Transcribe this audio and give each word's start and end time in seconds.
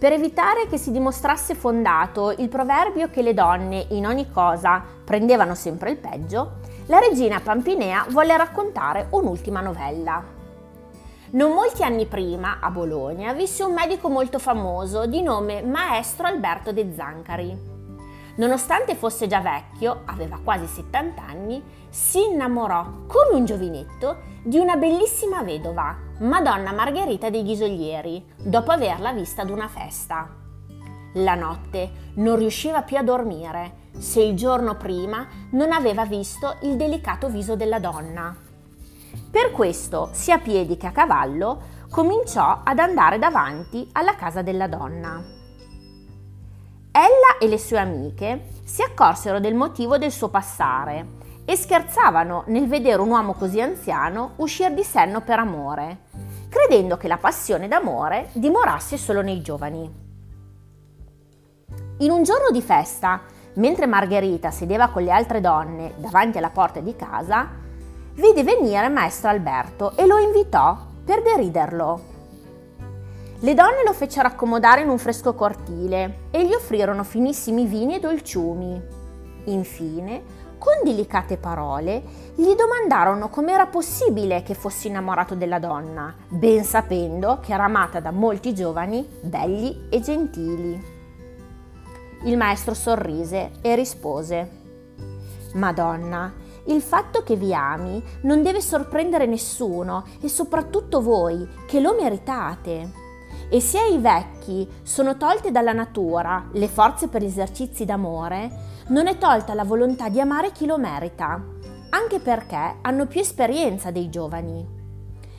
Per 0.00 0.14
evitare 0.14 0.66
che 0.66 0.78
si 0.78 0.92
dimostrasse 0.92 1.54
fondato 1.54 2.30
il 2.30 2.48
proverbio 2.48 3.10
che 3.10 3.20
le 3.20 3.34
donne 3.34 3.84
in 3.90 4.06
ogni 4.06 4.30
cosa 4.30 4.82
prendevano 5.04 5.54
sempre 5.54 5.90
il 5.90 5.98
peggio, 5.98 6.52
la 6.86 6.98
regina 6.98 7.38
Pampinea 7.38 8.06
volle 8.08 8.34
raccontare 8.34 9.08
un'ultima 9.10 9.60
novella. 9.60 10.24
Non 11.32 11.52
molti 11.52 11.82
anni 11.82 12.06
prima, 12.06 12.60
a 12.62 12.70
Bologna, 12.70 13.34
visse 13.34 13.62
un 13.62 13.74
medico 13.74 14.08
molto 14.08 14.38
famoso 14.38 15.04
di 15.04 15.20
nome 15.20 15.60
Maestro 15.60 16.26
Alberto 16.26 16.72
De 16.72 16.94
Zancari. 16.96 17.69
Nonostante 18.40 18.94
fosse 18.94 19.26
già 19.26 19.40
vecchio, 19.40 20.00
aveva 20.06 20.40
quasi 20.42 20.66
70 20.66 21.22
anni, 21.22 21.62
si 21.90 22.24
innamorò 22.24 23.04
come 23.06 23.34
un 23.34 23.44
giovinetto 23.44 24.16
di 24.42 24.58
una 24.58 24.76
bellissima 24.76 25.42
vedova, 25.42 25.94
Madonna 26.20 26.72
Margherita 26.72 27.28
dei 27.28 27.42
Ghisolieri, 27.42 28.24
dopo 28.38 28.70
averla 28.70 29.12
vista 29.12 29.42
ad 29.42 29.50
una 29.50 29.68
festa. 29.68 30.26
La 31.14 31.34
notte 31.34 32.12
non 32.14 32.36
riusciva 32.36 32.80
più 32.80 32.96
a 32.96 33.02
dormire 33.02 33.88
se 33.98 34.22
il 34.22 34.34
giorno 34.34 34.74
prima 34.74 35.26
non 35.50 35.70
aveva 35.70 36.06
visto 36.06 36.56
il 36.62 36.76
delicato 36.76 37.28
viso 37.28 37.56
della 37.56 37.78
donna. 37.78 38.34
Per 39.30 39.50
questo, 39.50 40.08
sia 40.12 40.36
a 40.36 40.38
piedi 40.38 40.78
che 40.78 40.86
a 40.86 40.92
cavallo, 40.92 41.60
cominciò 41.90 42.62
ad 42.64 42.78
andare 42.78 43.18
davanti 43.18 43.86
alla 43.92 44.14
casa 44.14 44.40
della 44.40 44.66
donna. 44.66 45.39
Ella 46.92 47.38
e 47.38 47.46
le 47.46 47.58
sue 47.58 47.78
amiche 47.78 48.48
si 48.64 48.82
accorsero 48.82 49.38
del 49.38 49.54
motivo 49.54 49.96
del 49.96 50.10
suo 50.10 50.28
passare 50.28 51.18
e 51.44 51.54
scherzavano 51.54 52.42
nel 52.46 52.66
vedere 52.66 53.00
un 53.00 53.10
uomo 53.10 53.34
così 53.34 53.60
anziano 53.60 54.32
uscire 54.36 54.74
di 54.74 54.82
senno 54.82 55.20
per 55.20 55.38
amore, 55.38 56.06
credendo 56.48 56.96
che 56.96 57.06
la 57.06 57.16
passione 57.16 57.68
d'amore 57.68 58.30
dimorasse 58.32 58.96
solo 58.96 59.22
nei 59.22 59.40
giovani. 59.40 59.88
In 61.98 62.10
un 62.10 62.24
giorno 62.24 62.50
di 62.50 62.60
festa, 62.60 63.20
mentre 63.54 63.86
Margherita 63.86 64.50
sedeva 64.50 64.88
con 64.88 65.04
le 65.04 65.12
altre 65.12 65.40
donne 65.40 65.94
davanti 65.96 66.38
alla 66.38 66.50
porta 66.50 66.80
di 66.80 66.96
casa, 66.96 67.48
vide 68.14 68.42
venire 68.42 68.88
maestro 68.88 69.30
Alberto 69.30 69.96
e 69.96 70.06
lo 70.06 70.18
invitò 70.18 70.76
per 71.04 71.22
deriderlo. 71.22 72.18
Le 73.42 73.54
donne 73.54 73.84
lo 73.86 73.94
fecero 73.94 74.28
accomodare 74.28 74.82
in 74.82 74.90
un 74.90 74.98
fresco 74.98 75.32
cortile 75.32 76.26
e 76.30 76.46
gli 76.46 76.52
offrirono 76.52 77.04
finissimi 77.04 77.64
vini 77.64 77.94
e 77.94 77.98
dolciumi. 77.98 78.82
Infine, 79.44 80.22
con 80.58 80.74
delicate 80.84 81.38
parole, 81.38 82.02
gli 82.34 82.54
domandarono 82.54 83.30
com'era 83.30 83.66
possibile 83.66 84.42
che 84.42 84.52
fosse 84.52 84.88
innamorato 84.88 85.34
della 85.34 85.58
donna, 85.58 86.14
ben 86.28 86.64
sapendo 86.64 87.40
che 87.40 87.54
era 87.54 87.64
amata 87.64 87.98
da 87.98 88.10
molti 88.10 88.54
giovani 88.54 89.08
belli 89.22 89.86
e 89.88 90.00
gentili. 90.00 90.98
Il 92.24 92.36
maestro 92.36 92.74
sorrise 92.74 93.52
e 93.62 93.74
rispose 93.74 94.58
Madonna, 95.54 96.30
il 96.66 96.82
fatto 96.82 97.22
che 97.22 97.36
vi 97.36 97.54
ami 97.54 98.02
non 98.22 98.42
deve 98.42 98.60
sorprendere 98.60 99.24
nessuno 99.24 100.04
e 100.20 100.28
soprattutto 100.28 101.00
voi, 101.00 101.48
che 101.66 101.80
lo 101.80 101.96
meritate. 101.98 102.99
E 103.52 103.60
se 103.60 103.78
ai 103.78 103.98
vecchi 103.98 104.68
sono 104.84 105.16
tolte 105.16 105.50
dalla 105.50 105.72
natura 105.72 106.48
le 106.52 106.68
forze 106.68 107.08
per 107.08 107.20
gli 107.20 107.26
esercizi 107.26 107.84
d'amore, 107.84 108.48
non 108.90 109.08
è 109.08 109.18
tolta 109.18 109.54
la 109.54 109.64
volontà 109.64 110.08
di 110.08 110.20
amare 110.20 110.52
chi 110.52 110.66
lo 110.66 110.78
merita, 110.78 111.42
anche 111.90 112.20
perché 112.20 112.76
hanno 112.80 113.06
più 113.06 113.20
esperienza 113.20 113.90
dei 113.90 114.08
giovani. 114.08 114.64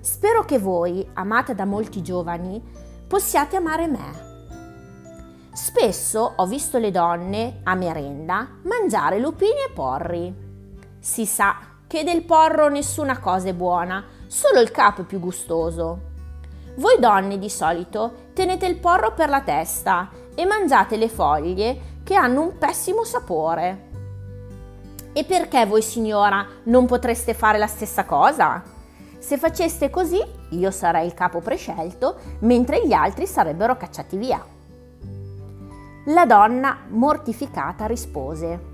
Spero 0.00 0.44
che 0.44 0.58
voi, 0.58 1.08
amate 1.14 1.54
da 1.54 1.64
molti 1.64 2.02
giovani, 2.02 2.62
possiate 3.06 3.56
amare 3.56 3.86
me. 3.86 4.32
Spesso 5.54 6.34
ho 6.36 6.46
visto 6.46 6.76
le 6.76 6.90
donne, 6.90 7.60
a 7.62 7.74
merenda, 7.74 8.48
mangiare 8.64 9.18
lupini 9.18 9.62
e 9.66 9.72
porri. 9.72 10.34
Si 10.98 11.24
sa 11.24 11.56
che 11.86 12.04
del 12.04 12.24
porro 12.24 12.68
nessuna 12.68 13.18
cosa 13.18 13.48
è 13.48 13.54
buona, 13.54 14.04
solo 14.26 14.60
il 14.60 14.70
capo 14.70 15.00
è 15.00 15.04
più 15.04 15.20
gustoso. 15.20 16.12
Voi 16.76 16.98
donne 16.98 17.38
di 17.38 17.48
solito 17.48 18.30
tenete 18.32 18.66
il 18.66 18.78
porro 18.78 19.12
per 19.12 19.28
la 19.28 19.42
testa 19.42 20.10
e 20.34 20.44
mangiate 20.44 20.96
le 20.96 21.08
foglie 21.08 21.92
che 22.02 22.14
hanno 22.14 22.42
un 22.42 22.58
pessimo 22.58 23.04
sapore. 23.04 23.90
E 25.12 25.24
perché 25.24 25.66
voi 25.66 25.82
signora 25.82 26.44
non 26.64 26.86
potreste 26.86 27.34
fare 27.34 27.58
la 27.58 27.68
stessa 27.68 28.04
cosa? 28.04 28.62
Se 29.18 29.38
faceste 29.38 29.88
così 29.88 30.20
io 30.50 30.70
sarei 30.70 31.06
il 31.06 31.14
capo 31.14 31.40
prescelto 31.40 32.16
mentre 32.40 32.86
gli 32.86 32.92
altri 32.92 33.26
sarebbero 33.26 33.76
cacciati 33.76 34.16
via. 34.16 34.44
La 36.06 36.26
donna, 36.26 36.78
mortificata, 36.88 37.86
rispose 37.86 38.72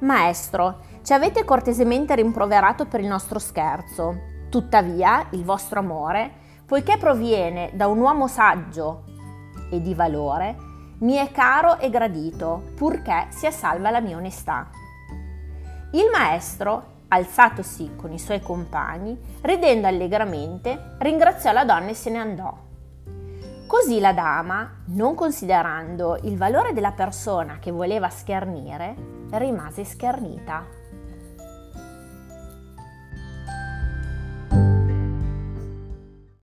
Maestro, 0.00 0.80
ci 1.02 1.12
avete 1.12 1.44
cortesemente 1.44 2.14
rimproverato 2.14 2.86
per 2.86 3.00
il 3.00 3.06
nostro 3.06 3.38
scherzo. 3.38 4.38
Tuttavia, 4.50 5.26
il 5.30 5.44
vostro 5.44 5.78
amore 5.78 6.38
poiché 6.66 6.98
proviene 6.98 7.70
da 7.72 7.86
un 7.86 7.98
uomo 7.98 8.28
saggio 8.28 9.04
e 9.70 9.80
di 9.80 9.94
valore, 9.94 10.56
mi 10.98 11.14
è 11.14 11.30
caro 11.30 11.78
e 11.78 11.88
gradito, 11.88 12.72
purché 12.76 13.26
sia 13.30 13.50
salva 13.50 13.90
la 13.90 14.00
mia 14.00 14.16
onestà. 14.16 14.68
Il 15.92 16.10
maestro, 16.12 16.98
alzatosi 17.08 17.94
con 17.96 18.12
i 18.12 18.18
suoi 18.18 18.40
compagni, 18.40 19.18
ridendo 19.40 19.86
allegramente, 19.86 20.94
ringraziò 20.98 21.52
la 21.52 21.64
donna 21.64 21.88
e 21.88 21.94
se 21.94 22.10
ne 22.10 22.18
andò. 22.18 22.56
Così 23.66 23.98
la 23.98 24.12
dama, 24.12 24.82
non 24.86 25.14
considerando 25.14 26.18
il 26.22 26.36
valore 26.36 26.72
della 26.72 26.92
persona 26.92 27.58
che 27.60 27.70
voleva 27.70 28.08
schernire, 28.08 28.94
rimase 29.30 29.84
schernita. 29.84 30.64